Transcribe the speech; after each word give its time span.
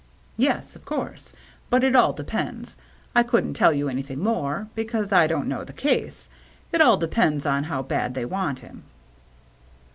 "Yes, 0.37 0.75
of 0.75 0.83
course. 0.83 1.31
But 1.69 1.83
it 1.83 1.95
all 1.95 2.11
depends. 2.11 2.75
I 3.13 3.21
couldn't 3.21 3.53
tell 3.53 3.71
you 3.71 3.87
anything 3.87 4.17
more, 4.17 4.67
because 4.73 5.11
I 5.11 5.27
don't 5.27 5.47
know 5.47 5.63
the 5.63 5.73
case. 5.73 6.27
It 6.71 6.81
all 6.81 6.97
depends 6.97 7.45
on 7.45 7.65
how 7.65 7.83
bad 7.83 8.15
they 8.15 8.25
want 8.25 8.61
him." 8.65 8.81